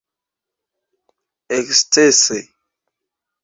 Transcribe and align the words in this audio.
ekscese 1.57 2.39